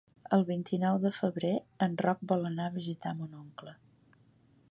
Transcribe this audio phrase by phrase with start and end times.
[0.35, 1.51] El vint-i-nou de febrer
[1.87, 3.77] en Roc vol anar a visitar mon oncle.